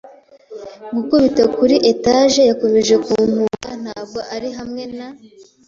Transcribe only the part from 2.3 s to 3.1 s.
yakomeje